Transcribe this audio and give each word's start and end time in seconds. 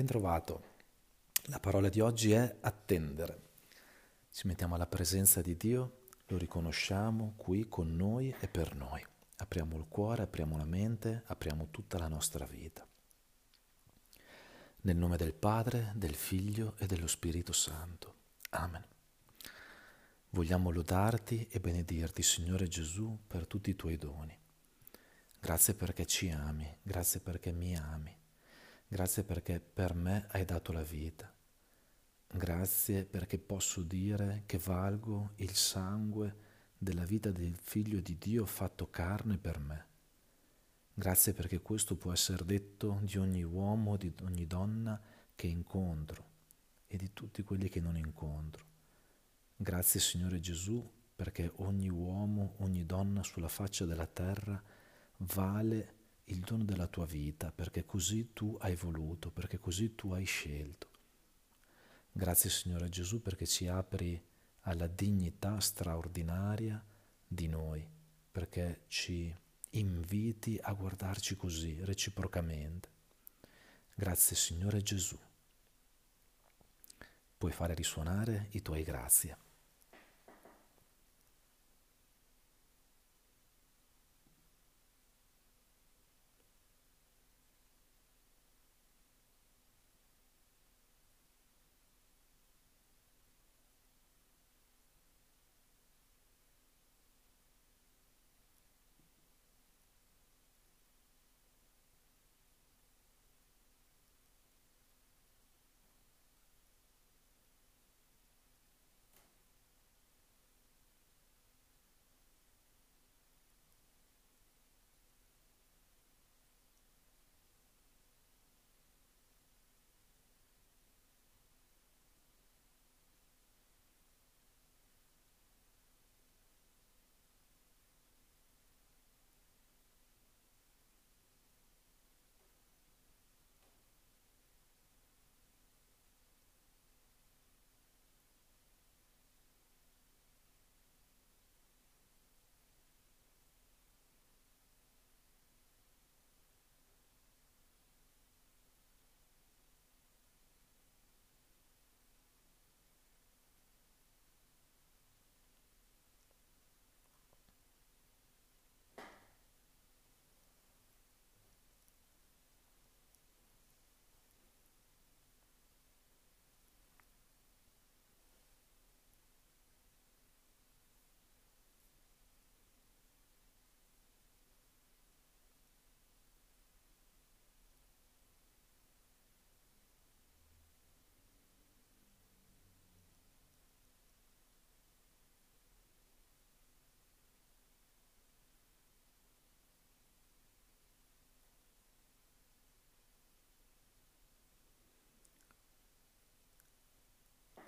Ben 0.00 0.08
trovato. 0.08 0.62
La 1.48 1.60
parola 1.60 1.90
di 1.90 2.00
oggi 2.00 2.32
è 2.32 2.56
attendere. 2.60 3.42
Ci 4.32 4.46
mettiamo 4.46 4.74
alla 4.74 4.86
presenza 4.86 5.42
di 5.42 5.58
Dio, 5.58 6.04
lo 6.28 6.38
riconosciamo 6.38 7.34
qui 7.36 7.68
con 7.68 7.94
noi 7.94 8.34
e 8.40 8.48
per 8.48 8.74
noi. 8.74 9.04
Apriamo 9.36 9.76
il 9.76 9.84
cuore, 9.88 10.22
apriamo 10.22 10.56
la 10.56 10.64
mente, 10.64 11.24
apriamo 11.26 11.68
tutta 11.70 11.98
la 11.98 12.08
nostra 12.08 12.46
vita. 12.46 12.86
Nel 14.80 14.96
nome 14.96 15.18
del 15.18 15.34
Padre, 15.34 15.92
del 15.94 16.14
Figlio 16.14 16.76
e 16.78 16.86
dello 16.86 17.06
Spirito 17.06 17.52
Santo. 17.52 18.14
Amen. 18.52 18.82
Vogliamo 20.30 20.70
lodarti 20.70 21.46
e 21.50 21.60
benedirti, 21.60 22.22
Signore 22.22 22.68
Gesù, 22.68 23.18
per 23.26 23.46
tutti 23.46 23.68
i 23.68 23.76
tuoi 23.76 23.98
doni. 23.98 24.34
Grazie 25.38 25.74
perché 25.74 26.06
ci 26.06 26.30
ami, 26.30 26.74
grazie 26.80 27.20
perché 27.20 27.52
mi 27.52 27.76
ami 27.76 28.19
Grazie 28.92 29.22
perché 29.22 29.60
per 29.60 29.94
me 29.94 30.26
hai 30.30 30.44
dato 30.44 30.72
la 30.72 30.82
vita. 30.82 31.32
Grazie 32.26 33.04
perché 33.04 33.38
posso 33.38 33.82
dire 33.82 34.42
che 34.46 34.58
valgo 34.58 35.30
il 35.36 35.54
sangue 35.54 36.34
della 36.76 37.04
vita 37.04 37.30
del 37.30 37.54
Figlio 37.54 38.00
di 38.00 38.18
Dio 38.18 38.44
fatto 38.46 38.90
carne 38.90 39.38
per 39.38 39.60
me. 39.60 39.86
Grazie 40.92 41.34
perché 41.34 41.60
questo 41.60 41.94
può 41.94 42.12
essere 42.12 42.44
detto 42.44 42.98
di 43.02 43.16
ogni 43.16 43.44
uomo, 43.44 43.96
di 43.96 44.12
ogni 44.22 44.48
donna 44.48 45.00
che 45.36 45.46
incontro 45.46 46.26
e 46.88 46.96
di 46.96 47.12
tutti 47.12 47.44
quelli 47.44 47.68
che 47.68 47.78
non 47.78 47.96
incontro. 47.96 48.64
Grazie 49.54 50.00
Signore 50.00 50.40
Gesù 50.40 50.84
perché 51.14 51.52
ogni 51.58 51.88
uomo, 51.88 52.54
ogni 52.58 52.84
donna 52.84 53.22
sulla 53.22 53.46
faccia 53.46 53.84
della 53.84 54.08
terra 54.08 54.60
vale 55.18 55.98
il 56.30 56.40
dono 56.40 56.64
della 56.64 56.86
tua 56.86 57.06
vita 57.06 57.50
perché 57.50 57.84
così 57.84 58.32
tu 58.32 58.56
hai 58.60 58.74
voluto, 58.74 59.30
perché 59.30 59.58
così 59.58 59.94
tu 59.94 60.12
hai 60.12 60.24
scelto. 60.24 60.88
Grazie 62.12 62.50
Signore 62.50 62.88
Gesù 62.88 63.20
perché 63.20 63.46
ci 63.46 63.66
apri 63.66 64.20
alla 64.62 64.86
dignità 64.86 65.58
straordinaria 65.60 66.84
di 67.26 67.48
noi, 67.48 67.86
perché 68.30 68.84
ci 68.88 69.34
inviti 69.70 70.58
a 70.60 70.72
guardarci 70.72 71.36
così 71.36 71.78
reciprocamente. 71.84 72.88
Grazie 73.94 74.36
Signore 74.36 74.82
Gesù. 74.82 75.18
Puoi 77.36 77.52
fare 77.52 77.74
risuonare 77.74 78.48
i 78.52 78.62
tuoi 78.62 78.82
grazie. 78.82 79.49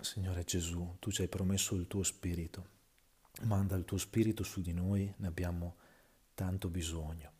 Signore 0.03 0.43
Gesù, 0.43 0.97
tu 0.99 1.11
ci 1.11 1.21
hai 1.21 1.29
promesso 1.29 1.75
il 1.75 1.87
tuo 1.87 2.03
Spirito. 2.03 2.67
Manda 3.43 3.77
il 3.77 3.85
tuo 3.85 3.97
Spirito 3.97 4.43
su 4.43 4.59
di 4.59 4.73
noi, 4.73 5.11
ne 5.15 5.27
abbiamo 5.27 5.77
tanto 6.33 6.67
bisogno. 6.67 7.31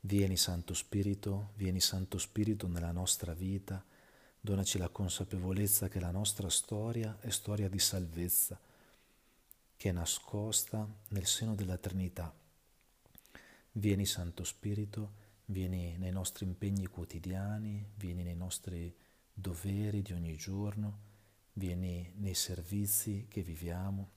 Vieni 0.00 0.36
Santo 0.36 0.74
Spirito, 0.74 1.52
vieni 1.54 1.80
Santo 1.80 2.18
Spirito 2.18 2.68
nella 2.68 2.92
nostra 2.92 3.32
vita, 3.32 3.82
donaci 4.38 4.76
la 4.76 4.90
consapevolezza 4.90 5.88
che 5.88 5.98
la 5.98 6.10
nostra 6.10 6.50
storia 6.50 7.16
è 7.20 7.30
storia 7.30 7.70
di 7.70 7.78
salvezza, 7.78 8.60
che 9.74 9.88
è 9.88 9.92
nascosta 9.92 10.86
nel 11.08 11.24
seno 11.24 11.54
della 11.54 11.78
Trinità. 11.78 12.34
Vieni 13.72 14.04
Santo 14.04 14.44
Spirito, 14.44 15.14
vieni 15.46 15.96
nei 15.96 16.12
nostri 16.12 16.44
impegni 16.44 16.86
quotidiani, 16.86 17.92
vieni 17.94 18.22
nei 18.22 18.36
nostri 18.36 18.94
doveri 19.32 20.02
di 20.02 20.12
ogni 20.12 20.36
giorno 20.36 21.12
vieni 21.54 22.12
nei 22.16 22.34
servizi 22.34 23.26
che 23.28 23.42
viviamo, 23.42 24.10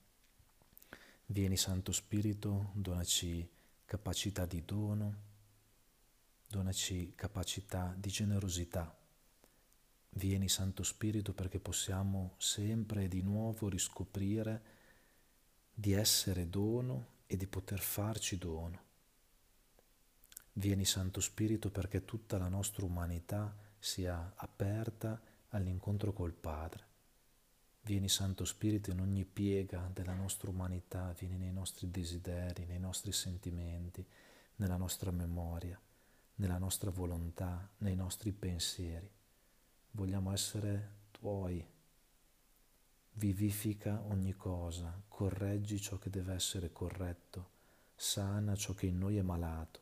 vieni 1.28 1.58
Santo 1.58 1.92
Spirito, 1.92 2.72
donaci 2.74 3.48
capacità 3.86 4.46
di 4.46 4.64
dono, 4.66 5.16
donaci 6.48 7.14
capacità 7.16 7.94
di 7.98 8.10
generosità. 8.10 8.96
Vieni 10.10 10.50
Santo 10.50 10.82
Spirito 10.84 11.34
perché 11.34 11.60
possiamo 11.60 12.34
sempre 12.38 13.04
e 13.04 13.08
di 13.08 13.22
nuovo 13.22 13.70
riscoprire 13.70 14.76
di 15.72 15.94
essere 15.94 16.50
dono 16.50 17.16
e 17.28 17.38
di 17.38 17.46
poter 17.46 17.80
farci 17.80 18.38
dono. 18.38 18.86
Vieni 20.54 20.86
Santo 20.86 21.22
Spirito 21.22 21.70
perché 21.70 22.04
tutta 22.04 22.40
la 22.40 22.48
nostra 22.48 22.84
umanità 22.84 23.56
sia 23.78 24.34
aperta 24.38 25.22
all'incontro 25.50 26.14
col 26.14 26.34
Padre. 26.34 26.97
Vieni 27.88 28.10
Santo 28.10 28.44
Spirito 28.44 28.92
in 28.92 29.00
ogni 29.00 29.24
piega 29.24 29.90
della 29.94 30.14
nostra 30.14 30.50
umanità, 30.50 31.16
vieni 31.18 31.38
nei 31.38 31.54
nostri 31.54 31.90
desideri, 31.90 32.66
nei 32.66 32.80
nostri 32.80 33.14
sentimenti, 33.14 34.06
nella 34.58 34.76
nostra 34.76 35.10
memoria, 35.10 35.80
nella 36.36 36.58
nostra 36.58 36.92
volontà, 36.92 37.72
nei 37.78 37.96
nostri 37.96 38.34
pensieri. 38.34 39.10
Vogliamo 39.92 40.34
essere 40.34 40.96
tuoi. 41.12 41.66
Vivifica 43.14 44.04
ogni 44.04 44.34
cosa, 44.34 45.02
correggi 45.08 45.80
ciò 45.80 45.98
che 45.98 46.10
deve 46.10 46.34
essere 46.34 46.74
corretto, 46.74 47.52
sana 47.96 48.58
ciò 48.58 48.74
che 48.74 48.88
in 48.88 48.98
noi 48.98 49.16
è 49.16 49.22
malato. 49.22 49.80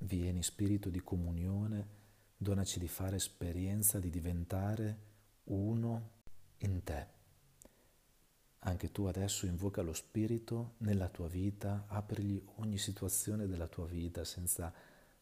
Vieni 0.00 0.42
Spirito 0.42 0.90
di 0.90 1.00
comunione, 1.00 1.88
donaci 2.36 2.78
di 2.78 2.88
fare 2.88 3.16
esperienza 3.16 3.98
di 3.98 4.10
diventare 4.10 4.98
uno 5.44 6.10
in 6.58 6.82
te. 6.84 7.16
Anche 8.68 8.92
tu 8.92 9.06
adesso 9.06 9.46
invoca 9.46 9.80
lo 9.80 9.94
Spirito 9.94 10.74
nella 10.78 11.08
tua 11.08 11.26
vita, 11.26 11.86
aprigli 11.86 12.38
ogni 12.56 12.76
situazione 12.76 13.46
della 13.46 13.66
tua 13.66 13.86
vita 13.86 14.24
senza 14.24 14.70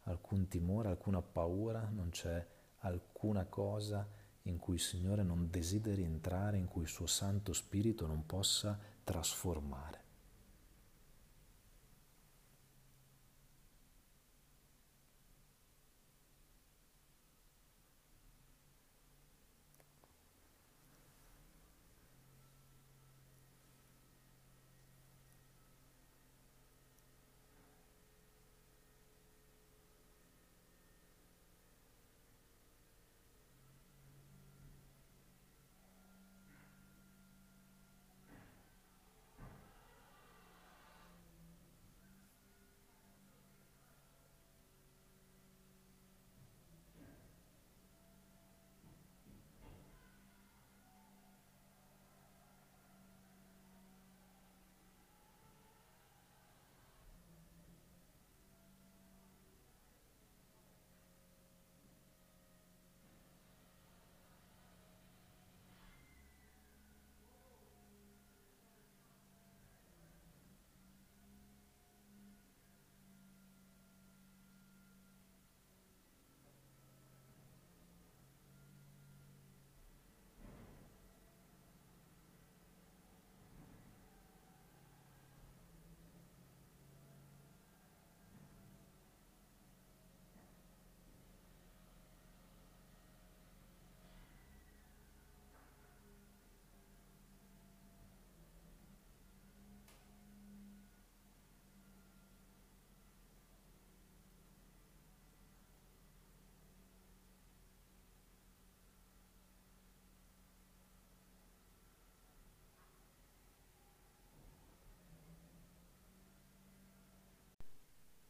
alcun 0.02 0.48
timore, 0.48 0.88
alcuna 0.88 1.22
paura, 1.22 1.88
non 1.88 2.08
c'è 2.08 2.44
alcuna 2.78 3.44
cosa 3.44 4.04
in 4.42 4.56
cui 4.58 4.74
il 4.74 4.80
Signore 4.80 5.22
non 5.22 5.48
desideri 5.48 6.02
entrare, 6.02 6.58
in 6.58 6.66
cui 6.66 6.82
il 6.82 6.88
suo 6.88 7.06
Santo 7.06 7.52
Spirito 7.52 8.08
non 8.08 8.26
possa 8.26 8.76
trasformare. 9.04 10.05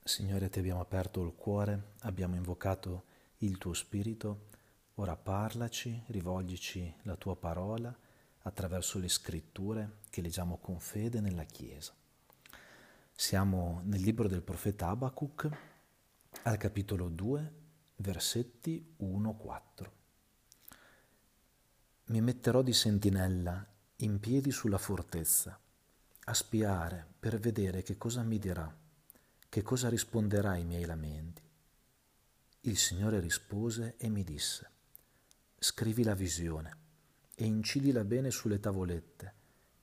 Signore, 0.07 0.49
ti 0.49 0.61
abbiamo 0.61 0.81
aperto 0.81 1.21
il 1.25 1.35
cuore, 1.35 1.95
abbiamo 2.03 2.37
invocato 2.37 3.07
il 3.39 3.59
tuo 3.59 3.73
Spirito, 3.73 4.51
ora 4.95 5.17
parlaci, 5.17 6.01
rivolgici 6.07 6.95
la 7.03 7.17
tua 7.17 7.35
parola 7.35 7.93
attraverso 8.43 9.01
le 9.01 9.09
scritture 9.09 9.97
che 10.09 10.21
leggiamo 10.21 10.59
con 10.59 10.79
fede 10.79 11.19
nella 11.19 11.43
Chiesa. 11.43 11.93
Siamo 13.13 13.81
nel 13.83 14.01
libro 14.01 14.29
del 14.29 14.43
profeta 14.43 14.91
Abacuc, 14.91 15.51
al 16.43 16.57
capitolo 16.57 17.09
2, 17.09 17.53
versetti 17.97 18.95
1-4. 19.01 19.91
Mi 22.05 22.21
metterò 22.21 22.63
di 22.63 22.73
sentinella 22.73 23.67
in 23.97 24.21
piedi 24.21 24.53
sulla 24.53 24.79
fortezza, 24.79 25.59
a 26.27 26.33
spiare 26.33 27.05
per 27.19 27.41
vedere 27.41 27.83
che 27.83 27.97
cosa 27.99 28.23
mi 28.23 28.39
dirà 28.39 28.85
che 29.49 29.63
cosa 29.63 29.89
risponderà 29.89 30.51
ai 30.51 30.65
miei 30.65 30.85
lamenti? 30.85 31.43
Il 32.63 32.77
Signore 32.77 33.21
rispose 33.21 33.95
e 33.97 34.09
mi 34.09 34.25
disse, 34.25 34.71
scrivi 35.59 36.03
la 36.03 36.15
visione 36.15 36.77
e 37.35 37.45
incidila 37.45 38.05
bene 38.05 38.31
sulle 38.31 38.59
tavolette, 38.59 39.33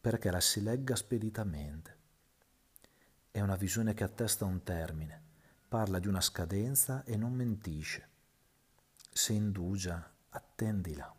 perché 0.02 0.30
la 0.32 0.42
si 0.42 0.62
legga 0.62 0.96
speditamente. 0.96 1.98
È 3.32 3.40
una 3.40 3.56
visione 3.56 3.94
che 3.94 4.04
attesta 4.04 4.46
un 4.46 4.64
termine, 4.64 5.22
parla 5.68 5.98
di 5.98 6.08
una 6.08 6.22
scadenza 6.22 7.04
e 7.06 7.16
non 7.16 7.32
mentisce. 7.32 8.10
Se 9.10 9.32
indugia, 9.32 10.14
attendila, 10.30 11.16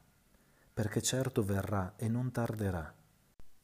perché 0.73 1.01
certo 1.01 1.43
verrà 1.43 1.95
e 1.97 2.09
non 2.09 2.31
tarderà. 2.31 2.95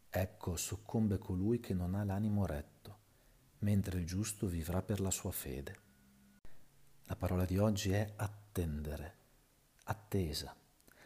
Ecco, 0.09 0.57
soccombe 0.57 1.19
colui 1.19 1.61
che 1.61 1.75
non 1.75 1.95
ha 1.95 2.03
l'animo 2.03 2.47
retto 2.47 3.00
mentre 3.61 3.99
il 3.99 4.07
giusto 4.07 4.47
vivrà 4.47 4.83
per 4.83 5.01
la 5.01 5.11
sua 5.11 5.33
fede. 5.33 5.89
La 7.05 7.17
parola 7.17 7.45
di 7.45 7.59
oggi 7.59 7.91
è 7.91 8.13
attendere, 8.17 9.15
attesa. 9.85 10.55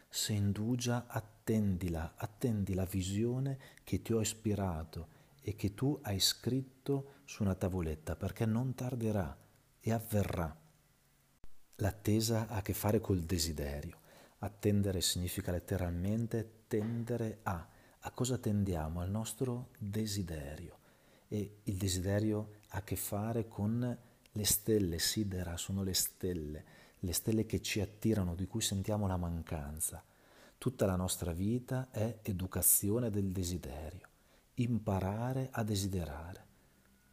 Se 0.07 0.33
indugia, 0.33 1.07
attendila, 1.07 2.13
attendi 2.15 2.73
la 2.73 2.85
visione 2.85 3.57
che 3.83 4.01
ti 4.01 4.13
ho 4.13 4.21
ispirato 4.21 5.13
e 5.41 5.55
che 5.55 5.73
tu 5.73 5.99
hai 6.03 6.19
scritto 6.19 7.15
su 7.25 7.43
una 7.43 7.55
tavoletta, 7.55 8.15
perché 8.15 8.45
non 8.45 8.73
tarderà 8.75 9.35
e 9.79 9.91
avverrà. 9.91 10.55
L'attesa 11.77 12.47
ha 12.47 12.57
a 12.57 12.61
che 12.61 12.73
fare 12.73 13.01
col 13.01 13.23
desiderio. 13.23 13.99
Attendere 14.39 15.01
significa 15.01 15.51
letteralmente 15.51 16.63
tendere 16.67 17.39
a. 17.43 17.67
A 17.99 18.11
cosa 18.11 18.37
tendiamo? 18.37 19.01
Al 19.01 19.09
nostro 19.09 19.71
desiderio 19.77 20.83
e 21.27 21.59
il 21.63 21.75
desiderio 21.75 22.53
ha 22.69 22.77
a 22.77 22.83
che 22.83 22.95
fare 22.95 23.47
con 23.47 23.97
le 24.31 24.45
stelle, 24.45 24.99
sidera 24.99 25.55
sono 25.57 25.83
le 25.83 25.93
stelle, 25.93 26.63
le 26.99 27.13
stelle 27.13 27.45
che 27.45 27.61
ci 27.61 27.79
attirano, 27.79 28.35
di 28.35 28.47
cui 28.47 28.61
sentiamo 28.61 29.07
la 29.07 29.17
mancanza. 29.17 30.03
Tutta 30.57 30.85
la 30.85 30.95
nostra 30.95 31.31
vita 31.31 31.89
è 31.91 32.19
educazione 32.21 33.09
del 33.09 33.31
desiderio, 33.31 34.07
imparare 34.55 35.49
a 35.51 35.63
desiderare. 35.63 36.43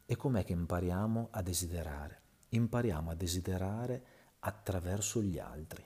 E 0.04 0.16
com'è 0.16 0.44
che 0.44 0.52
impariamo 0.52 1.28
a 1.30 1.42
desiderare? 1.42 2.20
Impariamo 2.50 3.10
a 3.10 3.14
desiderare 3.14 4.04
attraverso 4.40 5.22
gli 5.22 5.38
altri. 5.38 5.84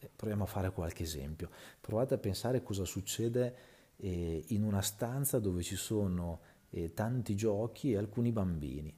Eh, 0.00 0.10
proviamo 0.14 0.44
a 0.44 0.46
fare 0.48 0.72
qualche 0.72 1.02
esempio. 1.02 1.50
Provate 1.80 2.14
a 2.14 2.18
pensare 2.18 2.62
cosa 2.62 2.84
succede 2.84 3.56
eh, 3.96 4.44
in 4.48 4.62
una 4.64 4.82
stanza 4.82 5.38
dove 5.38 5.62
ci 5.62 5.76
sono 5.76 6.40
eh, 6.74 6.92
tanti 6.92 7.36
giochi 7.36 7.92
e 7.92 7.96
alcuni 7.96 8.32
bambini. 8.32 8.92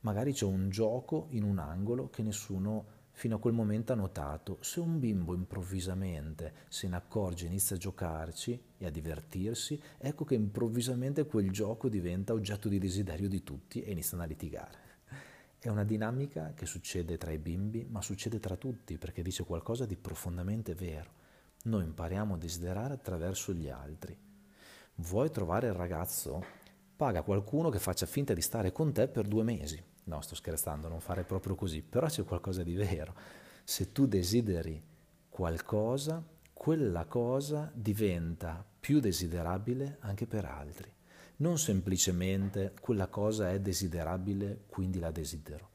Magari 0.00 0.32
c'è 0.32 0.46
un 0.46 0.68
gioco 0.68 1.28
in 1.30 1.44
un 1.44 1.58
angolo 1.58 2.08
che 2.10 2.22
nessuno 2.22 2.98
fino 3.12 3.36
a 3.36 3.38
quel 3.38 3.52
momento 3.52 3.92
ha 3.92 3.96
notato. 3.96 4.58
Se 4.60 4.80
un 4.80 4.98
bimbo 4.98 5.34
improvvisamente 5.34 6.54
se 6.68 6.88
ne 6.88 6.96
accorge, 6.96 7.46
inizia 7.46 7.76
a 7.76 7.78
giocarci 7.78 8.60
e 8.78 8.86
a 8.86 8.90
divertirsi, 8.90 9.80
ecco 9.98 10.24
che 10.24 10.34
improvvisamente 10.34 11.26
quel 11.26 11.50
gioco 11.50 11.88
diventa 11.88 12.32
oggetto 12.32 12.68
di 12.68 12.78
desiderio 12.78 13.28
di 13.28 13.42
tutti 13.42 13.82
e 13.82 13.92
iniziano 13.92 14.22
a 14.22 14.26
litigare. 14.26 14.88
È 15.58 15.68
una 15.68 15.84
dinamica 15.84 16.54
che 16.54 16.64
succede 16.64 17.18
tra 17.18 17.30
i 17.30 17.38
bimbi, 17.38 17.86
ma 17.88 18.00
succede 18.00 18.40
tra 18.40 18.56
tutti 18.56 18.96
perché 18.96 19.22
dice 19.22 19.44
qualcosa 19.44 19.84
di 19.84 19.96
profondamente 19.96 20.74
vero. 20.74 21.18
Noi 21.64 21.84
impariamo 21.84 22.34
a 22.34 22.38
desiderare 22.38 22.94
attraverso 22.94 23.52
gli 23.52 23.68
altri. 23.68 24.16
Vuoi 25.02 25.30
trovare 25.30 25.66
il 25.68 25.72
ragazzo? 25.72 26.44
Paga 26.94 27.22
qualcuno 27.22 27.70
che 27.70 27.78
faccia 27.78 28.04
finta 28.04 28.34
di 28.34 28.42
stare 28.42 28.70
con 28.70 28.92
te 28.92 29.08
per 29.08 29.26
due 29.26 29.42
mesi. 29.42 29.82
No, 30.04 30.20
sto 30.20 30.34
scherzando, 30.34 30.88
non 30.88 31.00
fare 31.00 31.24
proprio 31.24 31.54
così, 31.54 31.80
però 31.80 32.06
c'è 32.06 32.22
qualcosa 32.22 32.62
di 32.62 32.74
vero. 32.74 33.14
Se 33.64 33.92
tu 33.92 34.06
desideri 34.06 34.80
qualcosa, 35.30 36.22
quella 36.52 37.06
cosa 37.06 37.70
diventa 37.72 38.62
più 38.78 39.00
desiderabile 39.00 39.96
anche 40.00 40.26
per 40.26 40.44
altri. 40.44 40.92
Non 41.36 41.58
semplicemente 41.58 42.74
quella 42.78 43.06
cosa 43.06 43.50
è 43.50 43.58
desiderabile, 43.58 44.64
quindi 44.66 44.98
la 44.98 45.10
desidero, 45.10 45.70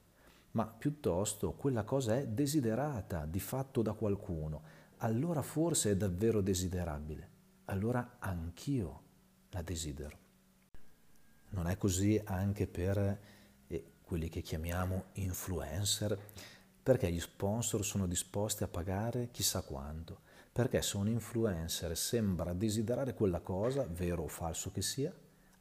ma 0.51 0.67
piuttosto 0.67 1.53
quella 1.53 1.83
cosa 1.83 2.15
è 2.15 2.27
desiderata 2.27 3.25
di 3.25 3.39
fatto 3.39 3.81
da 3.81 3.93
qualcuno, 3.93 4.61
allora 4.97 5.41
forse 5.41 5.89
è 5.89 5.95
davvero 5.97 6.41
desiderabile, 6.41 7.29
allora 7.65 8.17
anch'io 8.19 9.04
la 9.55 9.61
desidero. 9.61 10.17
Non 11.49 11.67
è 11.67 11.77
così 11.77 12.21
anche 12.25 12.67
per 12.67 13.19
eh, 13.67 13.91
quelli 14.01 14.27
che 14.27 14.41
chiamiamo 14.41 15.05
influencer, 15.13 16.19
perché 16.83 17.09
gli 17.11 17.19
sponsor 17.19 17.83
sono 17.83 18.05
disposti 18.05 18.63
a 18.63 18.67
pagare 18.67 19.29
chissà 19.31 19.61
quanto, 19.61 20.23
Perché 20.55 20.81
se 20.81 20.95
un 20.95 21.09
influencer 21.09 21.97
sembra 21.97 22.53
desiderare 22.53 23.13
quella 23.13 23.41
cosa, 23.41 23.85
vero 23.85 24.23
o 24.23 24.29
falso 24.29 24.71
che 24.71 24.81
sia, 24.81 25.13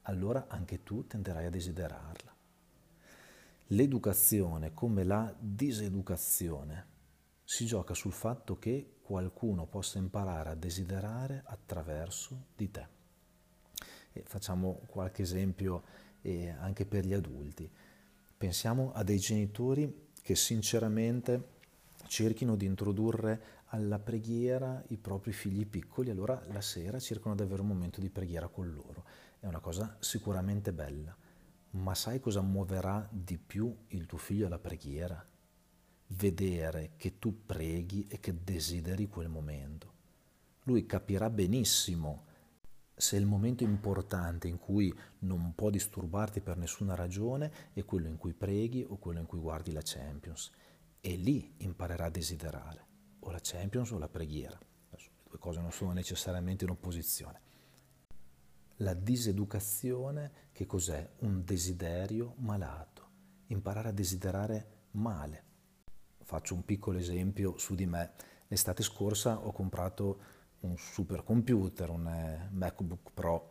allora 0.03 0.47
anche 0.47 0.85
tu 0.85 1.05
tenderai 1.05 1.47
a 1.47 1.51
desiderarla. 1.51 2.33
L'educazione, 3.69 4.73
come 4.73 5.03
la 5.03 5.35
diseducazione, 5.37 6.87
si 7.43 7.67
gioca 7.67 7.93
sul 7.93 8.13
fatto 8.13 8.57
che 8.57 8.99
qualcuno 9.03 9.67
possa 9.67 9.99
imparare 9.99 10.51
a 10.51 10.55
desiderare 10.55 11.43
attraverso 11.45 12.47
di 12.55 12.71
te. 12.71 12.87
Facciamo 14.23 14.83
qualche 14.87 15.23
esempio 15.23 15.83
eh, 16.23 16.51
anche 16.51 16.87
per 16.87 17.05
gli 17.05 17.13
adulti. 17.13 17.71
Pensiamo 18.37 18.93
a 18.93 19.03
dei 19.03 19.19
genitori 19.19 20.11
che 20.23 20.35
sinceramente 20.37 21.53
cerchino 22.07 22.57
di 22.57 22.67
introdurre 22.67 23.63
alla 23.67 23.99
preghiera 23.99 24.83
i 24.89 24.97
propri 24.97 25.33
figli 25.33 25.67
piccoli, 25.67 26.11
allora 26.11 26.41
la 26.49 26.61
sera 26.61 26.99
cercano 27.01 27.35
di 27.35 27.43
avere 27.43 27.63
un 27.63 27.69
momento 27.69 28.01
di 28.01 28.09
preghiera 28.09 28.49
con 28.49 28.73
loro. 28.73 29.05
È 29.41 29.47
una 29.47 29.61
cosa 29.61 29.97
sicuramente 30.01 30.73
bella, 30.73 31.15
ma 31.71 31.95
sai 31.95 32.21
cosa 32.21 32.41
muoverà 32.41 33.07
di 33.11 33.37
più 33.37 33.75
il 33.89 34.07
tuo 34.07 34.19
figlio 34.19 34.47
alla 34.47 34.59
preghiera? 34.59 35.27
Vedere 36.07 36.93
che 36.97 37.19
tu 37.19 37.45
preghi 37.45 38.07
e 38.09 38.21
che 38.21 38.43
desideri 38.45 39.09
quel 39.09 39.29
momento. 39.29 39.93
Lui 40.65 40.87
capirà 40.87 41.29
benissimo 41.29 42.27
se 42.97 43.17
il 43.17 43.27
momento 43.27 43.65
importante 43.65 44.47
in 44.47 44.59
cui 44.59 44.95
non 45.21 45.53
può 45.55 45.71
disturbarti 45.71 46.41
per 46.41 46.57
nessuna 46.57 46.95
ragione 46.95 47.53
è 47.73 47.85
quello 47.85 48.07
in 48.07 48.17
cui 48.17 48.33
preghi 48.33 48.85
o 48.89 48.97
quello 48.99 49.19
in 49.21 49.27
cui 49.27 49.39
guardi 49.39 49.73
la 49.73 49.83
Champions. 49.83 50.51
E 51.01 51.17
lì 51.17 51.55
imparerà 51.59 52.07
a 52.07 52.11
desiderare 52.11 52.87
o 53.21 53.31
la 53.31 53.41
Champions 53.43 53.91
o 53.91 53.99
la 53.99 54.09
preghiera. 54.09 54.59
Le 54.91 54.99
due 55.29 55.39
cose 55.39 55.61
non 55.61 55.73
sono 55.73 55.93
necessariamente 55.93 56.65
in 56.65 56.71
opposizione. 56.71 57.41
La 58.79 58.95
diseducazione, 58.95 60.49
che 60.53 60.67
cos'è? 60.67 61.09
Un 61.21 61.45
desiderio 61.45 62.35
malato. 62.39 63.09
Imparare 63.49 63.89
a 63.89 63.93
desiderare 63.93 64.87
male. 64.93 65.45
Faccio 66.23 66.55
un 66.55 66.65
piccolo 66.65 66.99
esempio 66.99 67.59
su 67.59 67.75
di 67.75 67.87
me. 67.87 68.13
L'estate 68.49 68.83
scorsa 68.83 69.39
ho 69.39 69.53
comprato 69.53 70.21
un 70.65 70.77
supercomputer, 70.77 71.91
un 71.91 72.07
eh, 72.09 72.49
MacBook 72.53 73.11
Pro. 73.13 73.51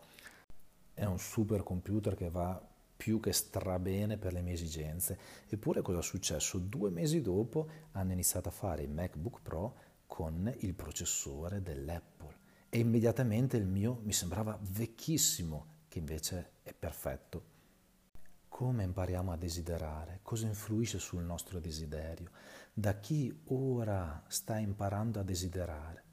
È 0.94 1.06
un 1.06 1.20
supercomputer 1.20 2.16
che 2.16 2.30
va 2.30 2.62
più 2.96 3.20
che 3.20 3.34
strabene 3.34 4.18
per 4.18 4.34
le 4.34 4.42
mie 4.42 4.54
esigenze. 4.54 5.18
Eppure 5.48 5.82
cosa 5.82 6.00
è 6.00 6.04
successo? 6.04 6.58
Due 6.58 6.90
mesi 6.90 7.22
dopo 7.22 7.68
hanno 7.92 8.12
iniziato 8.12 8.50
a 8.50 8.52
fare 8.52 8.84
il 8.84 8.92
MacBook 8.92 9.42
Pro 9.42 9.76
con 10.06 10.54
il 10.60 10.74
processore 10.74 11.62
dell'Apple 11.62 12.42
e 12.70 12.80
immediatamente 12.80 13.58
il 13.58 13.68
mio 13.68 14.00
mi 14.04 14.14
sembrava 14.14 14.58
vecchissimo, 14.60 15.82
che 15.88 16.00
invece 16.00 16.54
è 16.64 16.74
perfetto. 16.74 17.52
Come 18.48 18.84
impariamo 18.84 19.32
a 19.32 19.38
desiderare? 19.38 20.20
Cosa 20.24 20.48
influisce 20.48 20.98
sul 20.98 21.24
nostro 21.24 21.60
desiderio? 21.60 22.32
Da 22.74 23.00
chi 23.00 23.32
ora 23.46 24.24
sta 24.28 24.58
imparando 24.58 25.20
a 25.20 25.24
desiderare? 25.24 26.04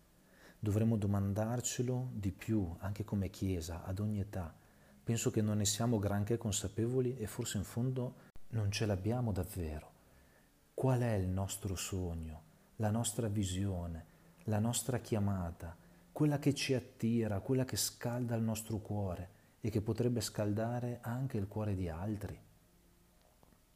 Dovremmo 0.61 0.97
domandarcelo 0.97 2.11
di 2.13 2.31
più, 2.31 2.73
anche 2.79 3.03
come 3.03 3.31
Chiesa, 3.31 3.83
ad 3.83 3.99
ogni 3.99 4.21
età 4.21 4.55
Penso 5.11 5.33
che 5.33 5.43
non 5.43 5.57
ne 5.57 5.65
siamo 5.65 5.99
granché 5.99 6.37
consapevoli 6.37 7.17
e 7.17 7.27
forse 7.27 7.59
in 7.59 7.65
fondo 7.65 8.15
non 8.51 8.71
ce 8.71 8.87
l'abbiamo 8.87 9.33
davvero. 9.33 9.91
Qual 10.73 11.01
è 11.01 11.15
il 11.15 11.27
nostro 11.27 11.75
sogno, 11.75 12.43
la 12.77 12.91
nostra 12.91 13.27
visione, 13.27 14.07
la 14.45 14.61
nostra 14.61 14.99
chiamata, 14.99 15.77
quella 16.13 16.39
che 16.39 16.55
ci 16.55 16.75
attira, 16.75 17.41
quella 17.41 17.65
che 17.65 17.77
scalda 17.77 18.37
il 18.37 18.43
nostro 18.43 18.79
cuore 18.79 19.31
e 19.61 19.69
che 19.69 19.81
potrebbe 19.81 20.21
scaldare 20.21 20.99
anche 21.03 21.39
il 21.39 21.49
cuore 21.49 21.75
di 21.75 21.89
altri? 21.89 22.39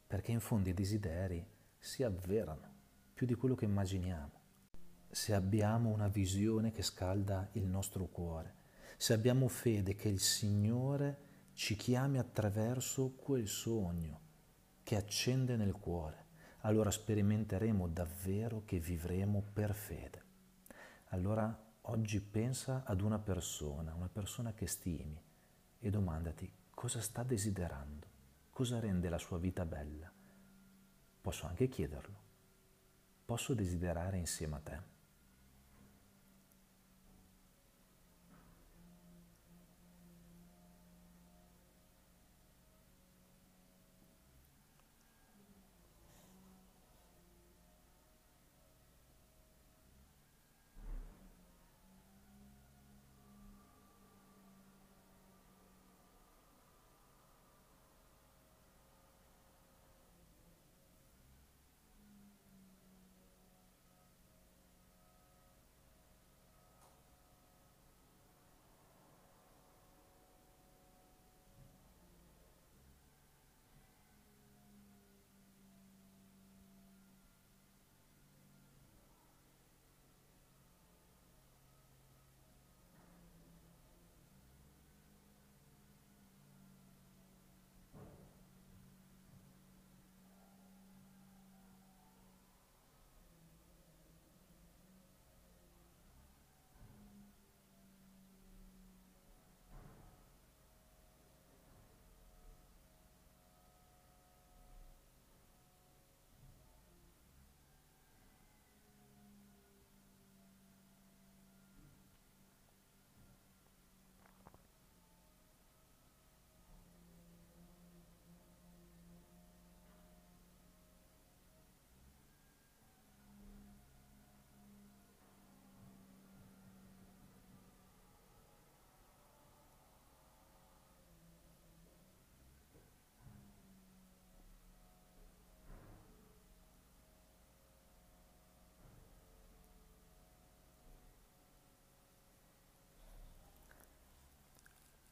Perché 0.07 0.31
in 0.31 0.39
fondo 0.39 0.69
i 0.69 0.73
desideri 0.73 1.45
si 1.77 2.03
avverano 2.03 2.73
più 3.13 3.25
di 3.25 3.33
quello 3.33 3.55
che 3.55 3.65
immaginiamo. 3.65 4.34
Se 5.15 5.33
abbiamo 5.33 5.91
una 5.91 6.09
visione 6.09 6.71
che 6.71 6.83
scalda 6.83 7.47
il 7.53 7.63
nostro 7.63 8.05
cuore, 8.07 8.53
se 8.97 9.13
abbiamo 9.13 9.47
fede 9.47 9.95
che 9.95 10.09
il 10.09 10.19
Signore 10.19 11.51
ci 11.53 11.77
chiami 11.77 12.17
attraverso 12.17 13.11
quel 13.11 13.47
sogno 13.47 14.19
che 14.83 14.97
accende 14.97 15.55
nel 15.55 15.71
cuore, 15.71 16.25
allora 16.59 16.91
sperimenteremo 16.91 17.87
davvero 17.87 18.63
che 18.65 18.77
vivremo 18.77 19.41
per 19.53 19.73
fede. 19.73 20.23
Allora 21.05 21.63
oggi 21.83 22.19
pensa 22.19 22.83
ad 22.85 22.99
una 22.99 23.17
persona, 23.17 23.93
una 23.93 24.09
persona 24.09 24.53
che 24.53 24.67
stimi 24.67 25.17
e 25.79 25.89
domandati 25.89 26.51
cosa 26.71 26.99
sta 26.99 27.23
desiderando, 27.23 28.05
cosa 28.49 28.81
rende 28.81 29.07
la 29.07 29.17
sua 29.17 29.37
vita 29.37 29.65
bella. 29.65 30.11
Posso 31.21 31.47
anche 31.47 31.69
chiederlo. 31.69 32.23
Posso 33.23 33.53
desiderare 33.53 34.17
insieme 34.17 34.55
a 34.57 34.59
te? 34.59 34.94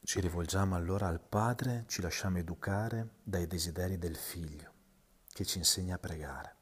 Ci 0.06 0.20
rivolgiamo 0.20 0.74
allora 0.76 1.06
al 1.06 1.18
Padre, 1.18 1.84
ci 1.86 2.02
lasciamo 2.02 2.36
educare 2.36 3.14
dai 3.22 3.46
desideri 3.46 3.96
del 3.96 4.16
Figlio, 4.16 4.70
che 5.32 5.46
ci 5.46 5.56
insegna 5.56 5.94
a 5.94 5.98
pregare. 5.98 6.54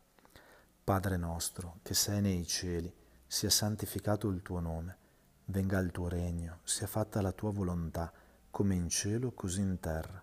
Padre 0.84 1.16
nostro, 1.16 1.80
che 1.82 1.92
sei 1.92 2.20
nei 2.20 2.46
cieli, 2.46 2.94
sia 3.26 3.50
santificato 3.50 4.28
il 4.28 4.42
tuo 4.42 4.60
nome, 4.60 4.96
venga 5.46 5.80
il 5.80 5.90
tuo 5.90 6.06
regno, 6.06 6.60
sia 6.62 6.86
fatta 6.86 7.20
la 7.20 7.32
tua 7.32 7.50
volontà, 7.50 8.12
come 8.48 8.76
in 8.76 8.88
cielo, 8.88 9.32
così 9.32 9.60
in 9.60 9.80
terra. 9.80 10.22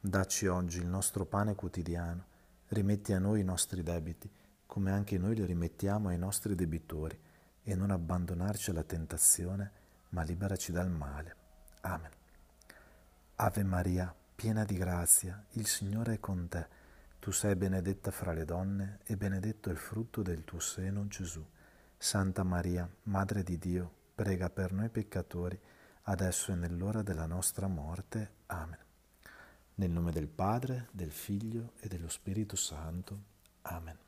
Dacci 0.00 0.48
oggi 0.48 0.78
il 0.78 0.86
nostro 0.86 1.24
pane 1.24 1.54
quotidiano, 1.54 2.24
rimetti 2.70 3.12
a 3.12 3.20
noi 3.20 3.42
i 3.42 3.44
nostri 3.44 3.84
debiti, 3.84 4.28
come 4.66 4.90
anche 4.90 5.16
noi 5.18 5.36
li 5.36 5.44
rimettiamo 5.44 6.08
ai 6.08 6.18
nostri 6.18 6.56
debitori, 6.56 7.16
e 7.62 7.74
non 7.76 7.92
abbandonarci 7.92 8.70
alla 8.70 8.82
tentazione, 8.82 9.70
ma 10.08 10.22
liberaci 10.22 10.72
dal 10.72 10.90
male. 10.90 11.36
Amen. 11.82 12.15
Ave 13.38 13.64
Maria, 13.64 14.14
piena 14.34 14.64
di 14.64 14.78
grazia, 14.78 15.44
il 15.50 15.66
Signore 15.66 16.14
è 16.14 16.20
con 16.20 16.48
te. 16.48 16.66
Tu 17.18 17.30
sei 17.32 17.54
benedetta 17.54 18.10
fra 18.10 18.32
le 18.32 18.46
donne 18.46 19.00
e 19.04 19.18
benedetto 19.18 19.68
il 19.68 19.76
frutto 19.76 20.22
del 20.22 20.42
tuo 20.42 20.58
seno, 20.58 21.06
Gesù. 21.06 21.44
Santa 21.98 22.44
Maria, 22.44 22.88
Madre 23.02 23.42
di 23.42 23.58
Dio, 23.58 23.92
prega 24.14 24.48
per 24.48 24.72
noi 24.72 24.88
peccatori, 24.88 25.60
adesso 26.04 26.52
e 26.52 26.54
nell'ora 26.54 27.02
della 27.02 27.26
nostra 27.26 27.66
morte. 27.66 28.36
Amen. 28.46 28.78
Nel 29.74 29.90
nome 29.90 30.12
del 30.12 30.28
Padre, 30.28 30.88
del 30.92 31.12
Figlio 31.12 31.72
e 31.80 31.88
dello 31.88 32.08
Spirito 32.08 32.56
Santo. 32.56 33.20
Amen. 33.62 34.05